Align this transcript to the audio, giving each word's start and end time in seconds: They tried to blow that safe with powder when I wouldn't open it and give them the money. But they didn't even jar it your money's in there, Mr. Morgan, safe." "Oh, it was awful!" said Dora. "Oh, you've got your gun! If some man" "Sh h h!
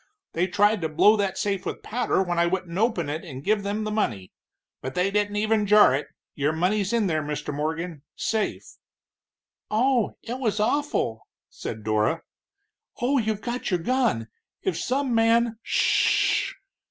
They 0.33 0.47
tried 0.47 0.81
to 0.81 0.89
blow 0.89 1.15
that 1.17 1.37
safe 1.37 1.63
with 1.63 1.83
powder 1.83 2.23
when 2.23 2.39
I 2.39 2.47
wouldn't 2.47 2.75
open 2.75 3.07
it 3.07 3.23
and 3.23 3.43
give 3.43 3.61
them 3.61 3.83
the 3.83 3.91
money. 3.91 4.31
But 4.81 4.95
they 4.95 5.11
didn't 5.11 5.35
even 5.35 5.67
jar 5.67 5.93
it 5.93 6.07
your 6.33 6.53
money's 6.53 6.91
in 6.91 7.05
there, 7.05 7.21
Mr. 7.21 7.53
Morgan, 7.53 8.01
safe." 8.15 8.77
"Oh, 9.69 10.17
it 10.23 10.39
was 10.39 10.59
awful!" 10.59 11.27
said 11.51 11.83
Dora. 11.83 12.23
"Oh, 12.99 13.19
you've 13.19 13.41
got 13.41 13.69
your 13.69 13.79
gun! 13.81 14.27
If 14.63 14.75
some 14.75 15.13
man" 15.13 15.59
"Sh 15.61 16.49
h 16.49 16.49
h! 16.49 16.55